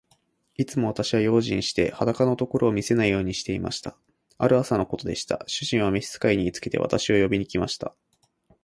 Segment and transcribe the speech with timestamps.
[0.55, 3.95] いつも私は用心して、裸のところを見せないようにしていました。
[4.39, 5.43] ある朝のことでした。
[5.45, 7.93] 主人は召使に言いつけて、私を呼びに来ました。